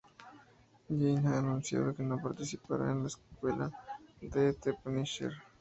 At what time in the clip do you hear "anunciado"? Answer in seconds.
1.37-1.93